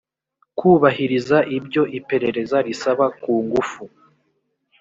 [0.57, 3.83] kubahiriza ibyo iperereza risaba ku ngufu